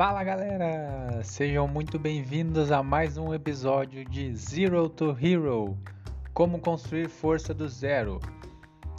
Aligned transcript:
Fala 0.00 0.24
galera! 0.24 1.22
Sejam 1.22 1.68
muito 1.68 1.98
bem-vindos 1.98 2.72
a 2.72 2.82
mais 2.82 3.18
um 3.18 3.34
episódio 3.34 4.02
de 4.02 4.34
Zero 4.34 4.88
to 4.88 5.14
Hero 5.20 5.76
Como 6.32 6.58
construir 6.58 7.06
força 7.06 7.52
do 7.52 7.68
zero. 7.68 8.18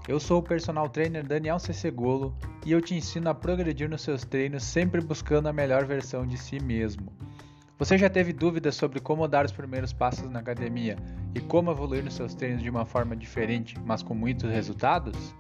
Eu 0.08 0.20
sou 0.20 0.38
o 0.38 0.44
personal 0.44 0.88
trainer 0.88 1.26
Daniel 1.26 1.58
Cecegolo 1.58 2.38
e 2.64 2.72
eu 2.72 2.80
te 2.80 2.94
ensino 2.94 3.32
a 3.32 3.34
progredir 3.34 3.90
nos 3.90 4.04
seus 4.04 4.24
treinos 4.24 4.64
sempre 4.64 5.02
buscando 5.02 5.50
a 5.50 5.54
melhor 5.54 5.86
versão 5.86 6.24
de 6.24 6.38
si 6.38 6.62
mesmo. 6.62 7.12
Você 7.80 7.98
já 7.98 8.08
teve 8.08 8.32
dúvidas 8.32 8.76
sobre 8.76 9.00
como 9.00 9.28
dar 9.28 9.44
os 9.44 9.52
primeiros 9.52 9.92
passos 9.92 10.30
na 10.30 10.38
academia 10.38 10.98
e 11.34 11.40
como 11.40 11.72
evoluir 11.72 12.04
nos 12.04 12.14
seus 12.14 12.36
treinos 12.36 12.62
de 12.62 12.70
uma 12.70 12.86
forma 12.86 13.16
diferente, 13.16 13.76
mas 13.84 14.04
com 14.04 14.14
muitos 14.14 14.52
resultados? 14.52 15.34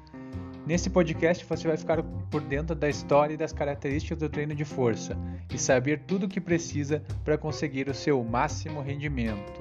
Nesse 0.65 0.91
podcast 0.91 1.43
você 1.43 1.67
vai 1.67 1.75
ficar 1.75 2.03
por 2.03 2.41
dentro 2.41 2.75
da 2.75 2.87
história 2.87 3.33
e 3.33 3.37
das 3.37 3.51
características 3.51 4.19
do 4.19 4.29
treino 4.29 4.53
de 4.53 4.63
força 4.63 5.17
e 5.51 5.57
saber 5.57 6.03
tudo 6.05 6.27
o 6.27 6.29
que 6.29 6.39
precisa 6.39 7.03
para 7.25 7.37
conseguir 7.37 7.89
o 7.89 7.93
seu 7.93 8.23
máximo 8.23 8.79
rendimento. 8.79 9.59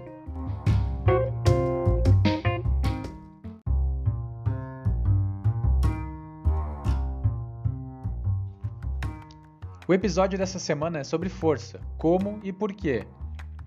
O 9.89 9.95
episódio 9.95 10.39
dessa 10.39 10.59
semana 10.59 11.01
é 11.01 11.05
sobre 11.05 11.29
força, 11.29 11.81
como 11.97 12.39
e 12.45 12.53
por 12.53 12.73
quê. 12.73 13.05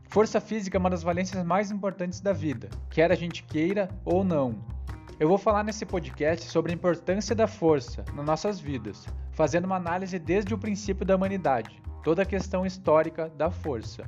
Força 0.07 0.39
física 0.39 0.77
é 0.77 0.79
uma 0.79 0.89
das 0.89 1.03
valências 1.03 1.43
mais 1.43 1.71
importantes 1.71 2.21
da 2.21 2.31
vida, 2.31 2.69
quer 2.91 3.11
a 3.11 3.15
gente 3.15 3.43
queira 3.43 3.89
ou 4.05 4.23
não. 4.23 4.55
Eu 5.23 5.29
vou 5.29 5.37
falar 5.37 5.63
nesse 5.63 5.85
podcast 5.85 6.47
sobre 6.47 6.73
a 6.73 6.75
importância 6.75 7.33
da 7.33 7.47
força 7.47 8.03
nas 8.13 8.25
nossas 8.25 8.59
vidas, 8.59 9.05
fazendo 9.31 9.63
uma 9.63 9.77
análise 9.77 10.19
desde 10.19 10.53
o 10.53 10.57
princípio 10.57 11.05
da 11.05 11.15
humanidade, 11.15 11.81
toda 12.03 12.23
a 12.23 12.25
questão 12.25 12.65
histórica 12.65 13.29
da 13.29 13.49
força. 13.49 14.03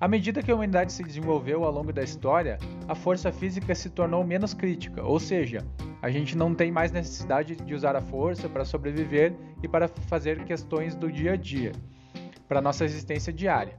À 0.00 0.08
medida 0.08 0.42
que 0.42 0.50
a 0.50 0.54
humanidade 0.54 0.94
se 0.94 1.04
desenvolveu 1.04 1.62
ao 1.62 1.70
longo 1.70 1.92
da 1.92 2.02
história, 2.02 2.56
a 2.88 2.94
força 2.94 3.30
física 3.30 3.74
se 3.74 3.90
tornou 3.90 4.24
menos 4.24 4.54
crítica, 4.54 5.04
ou 5.04 5.20
seja, 5.20 5.58
a 6.00 6.08
gente 6.08 6.38
não 6.38 6.54
tem 6.54 6.72
mais 6.72 6.90
necessidade 6.90 7.54
de 7.54 7.74
usar 7.74 7.94
a 7.94 8.00
força 8.00 8.48
para 8.48 8.64
sobreviver 8.64 9.34
e 9.62 9.68
para 9.68 9.88
fazer 9.88 10.42
questões 10.46 10.94
do 10.94 11.12
dia 11.12 11.32
a 11.32 11.36
dia, 11.36 11.72
para 12.48 12.62
nossa 12.62 12.86
existência 12.86 13.30
diária, 13.30 13.78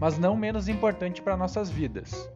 mas 0.00 0.18
não 0.18 0.34
menos 0.34 0.66
importante 0.66 1.22
para 1.22 1.36
nossas 1.36 1.70
vidas. 1.70 2.28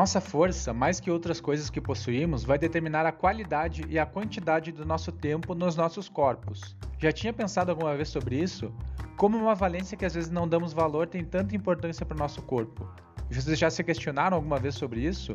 Nossa 0.00 0.18
força, 0.18 0.72
mais 0.72 0.98
que 0.98 1.10
outras 1.10 1.42
coisas 1.42 1.68
que 1.68 1.78
possuímos, 1.78 2.42
vai 2.42 2.56
determinar 2.56 3.04
a 3.04 3.12
qualidade 3.12 3.84
e 3.86 3.98
a 3.98 4.06
quantidade 4.06 4.72
do 4.72 4.82
nosso 4.82 5.12
tempo 5.12 5.54
nos 5.54 5.76
nossos 5.76 6.08
corpos. 6.08 6.74
Já 6.98 7.12
tinha 7.12 7.34
pensado 7.34 7.70
alguma 7.70 7.94
vez 7.94 8.08
sobre 8.08 8.42
isso? 8.42 8.72
Como 9.18 9.36
uma 9.36 9.54
valência 9.54 9.98
que 9.98 10.06
às 10.06 10.14
vezes 10.14 10.30
não 10.30 10.48
damos 10.48 10.72
valor 10.72 11.06
tem 11.06 11.22
tanta 11.22 11.54
importância 11.54 12.06
para 12.06 12.14
o 12.14 12.18
nosso 12.18 12.40
corpo? 12.40 12.88
Vocês 13.30 13.58
já 13.58 13.68
se 13.68 13.84
questionaram 13.84 14.38
alguma 14.38 14.58
vez 14.58 14.74
sobre 14.74 15.02
isso? 15.02 15.34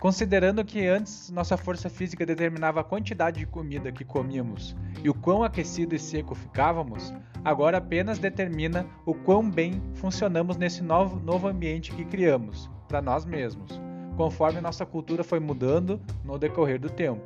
Considerando 0.00 0.64
que 0.64 0.86
antes 0.86 1.28
nossa 1.28 1.58
força 1.58 1.90
física 1.90 2.24
determinava 2.24 2.80
a 2.80 2.84
quantidade 2.84 3.40
de 3.40 3.46
comida 3.46 3.92
que 3.92 4.02
comíamos 4.02 4.74
e 5.02 5.10
o 5.10 5.14
quão 5.14 5.44
aquecido 5.44 5.94
e 5.94 5.98
seco 5.98 6.34
ficávamos, 6.34 7.12
agora 7.44 7.76
apenas 7.76 8.18
determina 8.18 8.86
o 9.04 9.12
quão 9.12 9.50
bem 9.50 9.82
funcionamos 9.96 10.56
nesse 10.56 10.82
novo, 10.82 11.20
novo 11.20 11.48
ambiente 11.48 11.92
que 11.92 12.06
criamos, 12.06 12.70
para 12.94 13.02
nós 13.02 13.24
mesmos, 13.24 13.80
conforme 14.16 14.60
nossa 14.60 14.86
cultura 14.86 15.24
foi 15.24 15.40
mudando 15.40 16.00
no 16.22 16.38
decorrer 16.38 16.78
do 16.78 16.88
tempo. 16.88 17.24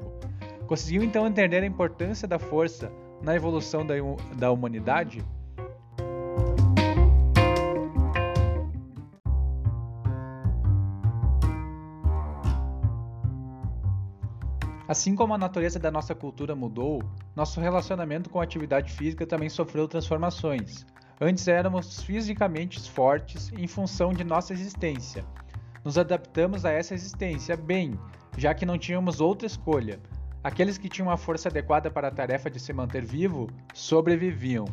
Conseguiu 0.66 1.02
então 1.02 1.26
entender 1.26 1.62
a 1.62 1.66
importância 1.66 2.26
da 2.26 2.38
força 2.38 2.90
na 3.20 3.36
evolução 3.36 3.84
da, 3.86 3.92
da 4.34 4.50
humanidade? 4.50 5.22
Assim 14.88 15.14
como 15.14 15.34
a 15.34 15.38
natureza 15.38 15.78
da 15.78 15.90
nossa 15.90 16.14
cultura 16.14 16.56
mudou, 16.56 17.02
nosso 17.36 17.60
relacionamento 17.60 18.30
com 18.30 18.40
a 18.40 18.42
atividade 18.42 18.90
física 18.90 19.26
também 19.26 19.50
sofreu 19.50 19.86
transformações. 19.86 20.86
Antes 21.20 21.46
éramos 21.46 22.02
fisicamente 22.02 22.80
fortes 22.88 23.52
em 23.52 23.66
função 23.66 24.14
de 24.14 24.24
nossa 24.24 24.54
existência, 24.54 25.26
nos 25.84 25.98
adaptamos 25.98 26.64
a 26.64 26.70
essa 26.70 26.94
existência 26.94 27.56
bem, 27.56 27.98
já 28.36 28.54
que 28.54 28.66
não 28.66 28.78
tínhamos 28.78 29.20
outra 29.20 29.46
escolha. 29.46 30.00
Aqueles 30.42 30.78
que 30.78 30.88
tinham 30.88 31.10
a 31.10 31.16
força 31.16 31.48
adequada 31.48 31.90
para 31.90 32.08
a 32.08 32.10
tarefa 32.10 32.50
de 32.50 32.60
se 32.60 32.72
manter 32.72 33.04
vivo 33.04 33.48
sobreviviam. 33.74 34.64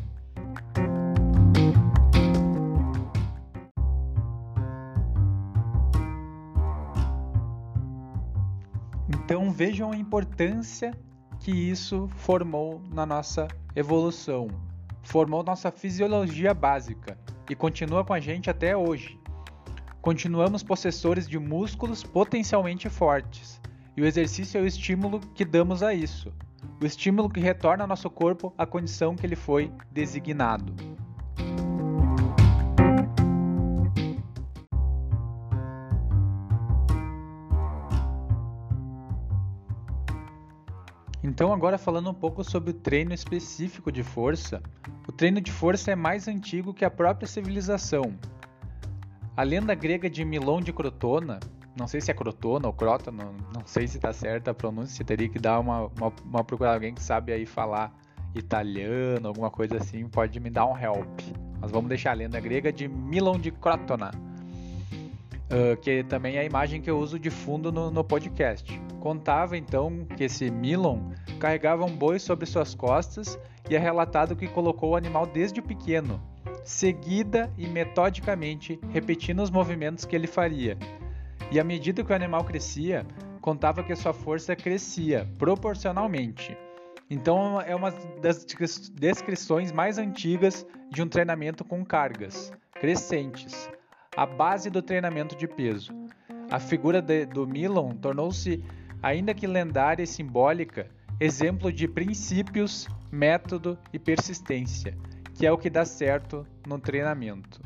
Então 9.08 9.50
vejam 9.50 9.90
a 9.90 9.96
importância 9.96 10.92
que 11.40 11.50
isso 11.50 12.08
formou 12.14 12.80
na 12.92 13.04
nossa 13.04 13.48
evolução, 13.74 14.48
formou 15.02 15.42
nossa 15.42 15.70
fisiologia 15.70 16.54
básica 16.54 17.18
e 17.50 17.54
continua 17.54 18.04
com 18.04 18.12
a 18.12 18.20
gente 18.20 18.48
até 18.48 18.76
hoje. 18.76 19.18
Continuamos 20.06 20.62
possessores 20.62 21.26
de 21.28 21.36
músculos 21.36 22.04
potencialmente 22.04 22.88
fortes, 22.88 23.60
e 23.96 24.00
o 24.00 24.06
exercício 24.06 24.56
é 24.56 24.62
o 24.62 24.64
estímulo 24.64 25.18
que 25.34 25.44
damos 25.44 25.82
a 25.82 25.92
isso, 25.92 26.32
o 26.80 26.86
estímulo 26.86 27.28
que 27.28 27.40
retorna 27.40 27.82
ao 27.82 27.88
nosso 27.88 28.08
corpo 28.08 28.54
à 28.56 28.64
condição 28.64 29.16
que 29.16 29.26
ele 29.26 29.34
foi 29.34 29.68
designado. 29.90 30.72
Então, 41.20 41.52
agora 41.52 41.76
falando 41.76 42.10
um 42.10 42.14
pouco 42.14 42.44
sobre 42.44 42.70
o 42.70 42.74
treino 42.74 43.12
específico 43.12 43.90
de 43.90 44.04
força, 44.04 44.62
o 45.08 45.10
treino 45.10 45.40
de 45.40 45.50
força 45.50 45.90
é 45.90 45.96
mais 45.96 46.28
antigo 46.28 46.72
que 46.72 46.84
a 46.84 46.90
própria 46.92 47.26
civilização, 47.26 48.16
a 49.36 49.42
lenda 49.42 49.74
grega 49.74 50.08
de 50.08 50.24
Milon 50.24 50.60
de 50.60 50.72
Crotona, 50.72 51.38
não 51.78 51.86
sei 51.86 52.00
se 52.00 52.10
é 52.10 52.14
Crotona 52.14 52.68
ou 52.68 52.72
Crotona, 52.72 53.24
não, 53.24 53.32
não 53.54 53.66
sei 53.66 53.86
se 53.86 53.98
está 53.98 54.12
certa 54.12 54.50
a 54.50 54.54
pronúncia, 54.54 55.04
teria 55.04 55.28
que 55.28 55.38
dar 55.38 55.60
uma, 55.60 55.86
uma, 55.98 56.12
uma 56.24 56.44
procurada, 56.44 56.76
alguém 56.76 56.94
que 56.94 57.02
sabe 57.02 57.32
aí 57.32 57.44
falar 57.44 57.92
italiano, 58.34 59.28
alguma 59.28 59.50
coisa 59.50 59.76
assim, 59.76 60.08
pode 60.08 60.40
me 60.40 60.48
dar 60.48 60.66
um 60.66 60.76
help. 60.76 61.06
Mas 61.60 61.70
vamos 61.70 61.88
deixar 61.88 62.12
a 62.12 62.14
lenda 62.14 62.40
grega 62.40 62.72
de 62.72 62.88
Milon 62.88 63.38
de 63.38 63.50
Crotona, 63.50 64.10
uh, 65.50 65.76
que 65.78 66.04
também 66.04 66.36
é 66.36 66.40
a 66.40 66.44
imagem 66.44 66.80
que 66.80 66.90
eu 66.90 66.98
uso 66.98 67.18
de 67.18 67.30
fundo 67.30 67.70
no, 67.72 67.90
no 67.90 68.04
podcast. 68.04 68.80
Contava 69.00 69.56
então 69.56 70.06
que 70.16 70.24
esse 70.24 70.50
Milon 70.50 71.12
carregava 71.38 71.84
um 71.84 71.94
boi 71.94 72.18
sobre 72.18 72.46
suas 72.46 72.74
costas 72.74 73.38
e 73.68 73.76
é 73.76 73.78
relatado 73.78 74.36
que 74.36 74.46
colocou 74.48 74.90
o 74.90 74.96
animal 74.96 75.26
desde 75.26 75.60
pequeno 75.62 76.20
seguida 76.66 77.48
e 77.56 77.66
metodicamente 77.66 78.78
repetindo 78.92 79.40
os 79.40 79.50
movimentos 79.50 80.04
que 80.04 80.16
ele 80.16 80.26
faria. 80.26 80.76
E 81.50 81.60
à 81.60 81.64
medida 81.64 82.02
que 82.02 82.12
o 82.12 82.14
animal 82.14 82.44
crescia, 82.44 83.06
contava 83.40 83.84
que 83.84 83.94
sua 83.94 84.12
força 84.12 84.56
crescia 84.56 85.28
proporcionalmente. 85.38 86.56
Então 87.08 87.60
é 87.60 87.74
uma 87.74 87.92
das 88.20 88.44
descrições 88.92 89.70
mais 89.70 89.96
antigas 89.96 90.66
de 90.90 91.02
um 91.02 91.08
treinamento 91.08 91.64
com 91.64 91.84
cargas 91.84 92.52
crescentes, 92.80 93.70
a 94.16 94.24
base 94.24 94.70
do 94.70 94.82
treinamento 94.82 95.36
de 95.36 95.46
peso. 95.46 95.92
A 96.50 96.58
figura 96.58 97.02
de, 97.02 97.26
do 97.26 97.46
Milon 97.46 97.94
tornou-se, 97.94 98.62
ainda 99.02 99.34
que 99.34 99.46
lendária 99.46 100.02
e 100.02 100.06
simbólica, 100.06 100.88
exemplo 101.20 101.72
de 101.72 101.86
princípios, 101.86 102.88
método 103.10 103.78
e 103.92 103.98
persistência 103.98 104.96
que 105.36 105.46
é 105.46 105.52
o 105.52 105.58
que 105.58 105.68
dá 105.68 105.84
certo 105.84 106.46
no 106.66 106.78
treinamento. 106.78 107.60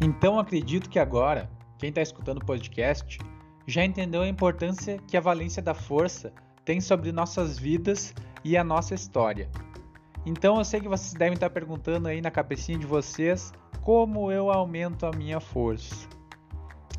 Então 0.00 0.38
acredito 0.38 0.88
que 0.88 0.98
agora, 0.98 1.50
quem 1.76 1.88
está 1.88 2.00
escutando 2.00 2.38
o 2.38 2.44
podcast 2.44 3.18
já 3.66 3.84
entendeu 3.84 4.22
a 4.22 4.28
importância 4.28 4.98
que 5.08 5.16
a 5.16 5.20
valência 5.20 5.60
da 5.60 5.74
força 5.74 6.32
tem 6.64 6.80
sobre 6.80 7.12
nossas 7.12 7.58
vidas 7.58 8.14
e 8.44 8.56
a 8.56 8.64
nossa 8.64 8.94
história. 8.94 9.48
Então 10.24 10.58
eu 10.58 10.64
sei 10.64 10.80
que 10.80 10.88
vocês 10.88 11.14
devem 11.14 11.34
estar 11.34 11.50
perguntando 11.50 12.08
aí 12.08 12.20
na 12.20 12.30
cabecinha 12.30 12.78
de 12.78 12.86
vocês 12.86 13.52
como 13.82 14.30
eu 14.30 14.50
aumento 14.50 15.06
a 15.06 15.10
minha 15.10 15.40
força. 15.40 16.06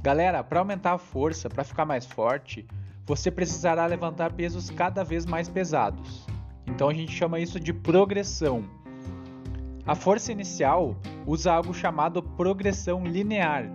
Galera, 0.01 0.43
para 0.43 0.59
aumentar 0.59 0.93
a 0.93 0.97
força, 0.97 1.47
para 1.47 1.63
ficar 1.63 1.85
mais 1.85 2.05
forte, 2.05 2.65
você 3.05 3.29
precisará 3.29 3.85
levantar 3.85 4.33
pesos 4.33 4.69
cada 4.71 5.03
vez 5.03 5.25
mais 5.25 5.47
pesados. 5.47 6.25
Então 6.65 6.89
a 6.89 6.93
gente 6.93 7.11
chama 7.11 7.39
isso 7.39 7.59
de 7.59 7.71
progressão. 7.71 8.63
A 9.85 9.95
força 9.95 10.31
inicial 10.31 10.95
usa 11.25 11.51
algo 11.51 11.73
chamado 11.73 12.23
progressão 12.23 13.03
linear, 13.03 13.65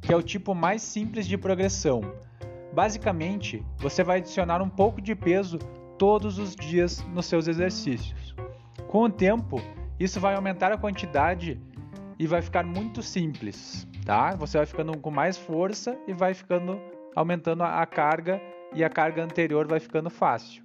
que 0.00 0.12
é 0.12 0.16
o 0.16 0.22
tipo 0.22 0.54
mais 0.54 0.82
simples 0.82 1.26
de 1.26 1.36
progressão. 1.36 2.02
Basicamente, 2.72 3.64
você 3.78 4.02
vai 4.02 4.18
adicionar 4.18 4.62
um 4.62 4.68
pouco 4.68 5.00
de 5.00 5.14
peso 5.14 5.58
todos 5.98 6.38
os 6.38 6.56
dias 6.56 7.04
nos 7.12 7.26
seus 7.26 7.46
exercícios. 7.46 8.34
Com 8.88 9.04
o 9.04 9.10
tempo, 9.10 9.60
isso 10.00 10.18
vai 10.18 10.34
aumentar 10.34 10.72
a 10.72 10.78
quantidade 10.78 11.60
e 12.18 12.26
vai 12.26 12.40
ficar 12.40 12.64
muito 12.64 13.02
simples, 13.02 13.86
tá? 14.04 14.34
Você 14.36 14.56
vai 14.56 14.66
ficando 14.66 14.96
com 14.98 15.10
mais 15.10 15.36
força 15.36 15.98
e 16.06 16.12
vai 16.12 16.34
ficando 16.34 16.80
aumentando 17.14 17.62
a 17.62 17.84
carga 17.84 18.40
e 18.74 18.82
a 18.82 18.88
carga 18.88 19.22
anterior 19.22 19.66
vai 19.66 19.78
ficando 19.78 20.08
fácil. 20.08 20.62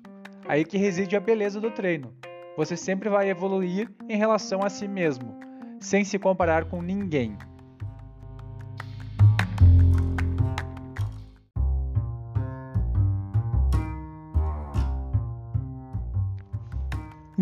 Aí 0.47 0.63
que 0.63 0.77
reside 0.77 1.15
a 1.15 1.19
beleza 1.19 1.59
do 1.59 1.69
treino. 1.69 2.13
Você 2.55 2.77
sempre 2.77 3.09
vai 3.09 3.29
evoluir 3.29 3.91
em 4.07 4.17
relação 4.17 4.61
a 4.63 4.69
si 4.69 4.87
mesmo, 4.87 5.37
sem 5.79 6.03
se 6.03 6.17
comparar 6.17 6.65
com 6.65 6.81
ninguém. 6.81 7.37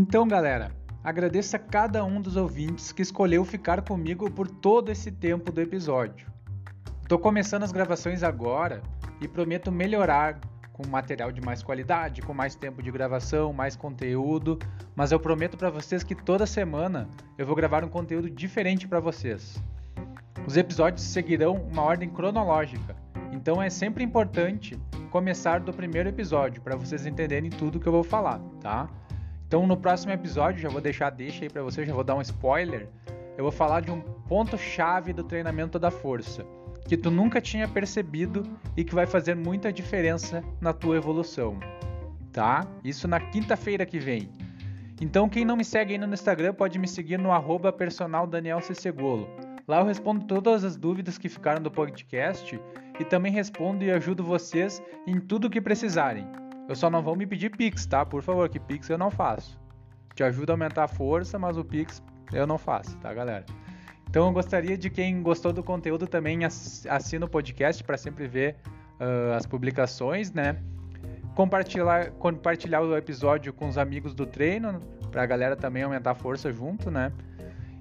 Então, 0.07 0.27
galera, 0.27 0.69
agradeço 1.03 1.55
a 1.55 1.59
cada 1.59 2.05
um 2.05 2.21
dos 2.21 2.35
ouvintes 2.35 2.91
que 2.91 3.01
escolheu 3.01 3.43
ficar 3.43 3.81
comigo 3.81 4.29
por 4.29 4.47
todo 4.47 4.91
esse 4.91 5.11
tempo 5.11 5.51
do 5.51 5.59
episódio. 5.59 6.27
Estou 7.01 7.17
começando 7.17 7.63
as 7.63 7.71
gravações 7.71 8.21
agora 8.21 8.83
e 9.19 9.27
prometo 9.27 9.71
melhorar 9.71 10.39
com 10.71 10.87
material 10.87 11.31
de 11.31 11.41
mais 11.41 11.63
qualidade, 11.63 12.21
com 12.21 12.35
mais 12.35 12.53
tempo 12.53 12.83
de 12.83 12.91
gravação, 12.91 13.51
mais 13.51 13.75
conteúdo, 13.75 14.59
mas 14.95 15.11
eu 15.11 15.19
prometo 15.19 15.57
para 15.57 15.71
vocês 15.71 16.03
que 16.03 16.13
toda 16.13 16.45
semana 16.45 17.09
eu 17.35 17.47
vou 17.47 17.55
gravar 17.55 17.83
um 17.83 17.89
conteúdo 17.89 18.29
diferente 18.29 18.87
para 18.87 18.99
vocês. 18.99 19.59
Os 20.45 20.55
episódios 20.55 21.01
seguirão 21.01 21.55
uma 21.55 21.81
ordem 21.81 22.09
cronológica, 22.09 22.95
então 23.31 23.59
é 23.59 23.71
sempre 23.71 24.03
importante 24.03 24.79
começar 25.09 25.61
do 25.61 25.73
primeiro 25.73 26.09
episódio 26.09 26.61
para 26.61 26.75
vocês 26.75 27.07
entenderem 27.07 27.49
tudo 27.49 27.79
que 27.79 27.87
eu 27.87 27.91
vou 27.91 28.03
falar, 28.03 28.39
tá? 28.61 28.87
Então 29.47 29.65
no 29.65 29.77
próximo 29.77 30.11
episódio, 30.11 30.61
já 30.61 30.69
vou 30.69 30.81
deixar 30.81 31.09
deixa 31.09 31.43
aí 31.43 31.49
para 31.49 31.63
vocês, 31.63 31.87
já 31.87 31.93
vou 31.93 32.03
dar 32.03 32.15
um 32.15 32.21
spoiler. 32.21 32.87
Eu 33.37 33.43
vou 33.43 33.51
falar 33.51 33.81
de 33.81 33.91
um 33.91 34.01
ponto 34.01 34.57
chave 34.57 35.13
do 35.13 35.23
treinamento 35.23 35.77
da 35.77 35.91
força 35.91 36.45
que 36.87 36.95
tu 36.95 37.09
nunca 37.09 37.41
tinha 37.41 37.67
percebido 37.67 38.43
e 38.77 38.83
que 38.83 38.93
vai 38.93 39.07
fazer 39.07 39.35
muita 39.35 39.73
diferença 39.73 40.43
na 40.61 40.71
tua 40.71 40.95
evolução, 40.95 41.59
tá? 42.31 42.65
Isso 42.83 43.07
na 43.07 43.19
quinta-feira 43.19 43.85
que 43.85 43.99
vem. 43.99 44.29
Então 45.01 45.27
quem 45.27 45.43
não 45.43 45.57
me 45.57 45.65
segue 45.65 45.93
ainda 45.93 46.07
no 46.07 46.13
Instagram 46.13 46.53
pode 46.53 46.77
me 46.77 46.87
seguir 46.87 47.17
no 47.17 47.31
arroba 47.31 47.73
personal 47.73 48.27
Daniel. 48.27 48.59
Lá 49.67 49.79
eu 49.79 49.85
respondo 49.85 50.25
todas 50.25 50.63
as 50.63 50.77
dúvidas 50.77 51.17
que 51.17 51.27
ficaram 51.27 51.61
do 51.61 51.71
podcast 51.71 52.59
e 52.99 53.03
também 53.03 53.31
respondo 53.31 53.83
e 53.83 53.91
ajudo 53.91 54.23
vocês 54.23 54.81
em 55.07 55.19
tudo 55.19 55.47
o 55.47 55.49
que 55.49 55.59
precisarem. 55.59 56.44
Eu 56.67 56.75
só 56.75 56.89
não 56.89 57.01
vou 57.01 57.15
me 57.15 57.27
pedir 57.27 57.51
Pix, 57.51 57.85
tá? 57.85 58.05
Por 58.05 58.23
favor, 58.23 58.49
que 58.49 58.59
Pix 58.59 58.89
eu 58.89 58.97
não 58.97 59.11
faço. 59.11 59.59
Te 60.15 60.23
ajuda 60.23 60.53
a 60.53 60.55
aumentar 60.55 60.85
a 60.85 60.87
força, 60.87 61.37
mas 61.37 61.57
o 61.57 61.63
Pix 61.63 62.01
eu 62.33 62.47
não 62.47 62.57
faço, 62.57 62.97
tá, 62.97 63.13
galera? 63.13 63.45
Então 64.09 64.27
eu 64.27 64.33
gostaria 64.33 64.77
de 64.77 64.89
quem 64.89 65.21
gostou 65.21 65.51
do 65.51 65.63
conteúdo 65.63 66.07
também 66.07 66.39
assina 66.45 67.25
o 67.25 67.29
podcast 67.29 67.83
para 67.83 67.97
sempre 67.97 68.27
ver 68.27 68.55
uh, 68.99 69.33
as 69.35 69.45
publicações, 69.45 70.31
né? 70.31 70.57
Compartilhar, 71.35 72.11
compartilhar 72.11 72.81
o 72.81 72.95
episódio 72.95 73.51
com 73.51 73.67
os 73.67 73.77
amigos 73.77 74.13
do 74.13 74.25
treino, 74.25 74.79
para 75.11 75.23
a 75.23 75.25
galera 75.25 75.55
também 75.55 75.83
aumentar 75.83 76.11
a 76.11 76.15
força 76.15 76.51
junto, 76.51 76.89
né? 76.89 77.11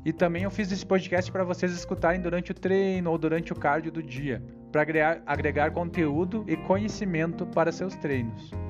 E 0.04 0.12
também 0.12 0.42
eu 0.42 0.50
fiz 0.50 0.70
esse 0.70 0.84
podcast 0.84 1.32
para 1.32 1.44
vocês 1.44 1.72
escutarem 1.72 2.20
durante 2.20 2.50
o 2.50 2.54
treino 2.54 3.10
ou 3.10 3.16
durante 3.16 3.52
o 3.52 3.56
cardio 3.56 3.90
do 3.90 4.02
dia, 4.02 4.42
para 4.70 4.82
agregar, 4.82 5.22
agregar 5.24 5.70
conteúdo 5.70 6.44
e 6.46 6.56
conhecimento 6.56 7.46
para 7.46 7.72
seus 7.72 7.94
treinos. 7.94 8.63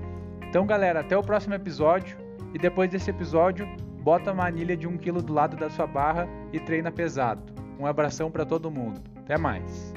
Então, 0.49 0.67
galera, 0.67 1.00
até 1.00 1.17
o 1.17 1.23
próximo 1.23 1.55
episódio. 1.55 2.17
E 2.52 2.58
depois 2.58 2.88
desse 2.88 3.11
episódio, 3.11 3.67
bota 4.00 4.32
uma 4.32 4.46
anilha 4.46 4.76
de 4.76 4.87
1 4.87 4.99
kg 4.99 5.23
do 5.23 5.32
lado 5.32 5.56
da 5.56 5.69
sua 5.69 5.87
barra 5.87 6.29
e 6.52 6.61
treina 6.61 6.93
pesado. 6.93 7.43
Um 7.79 7.87
abração 7.87 8.31
para 8.31 8.44
todo 8.44 8.70
mundo. 8.70 9.00
Até 9.17 9.37
mais. 9.37 9.93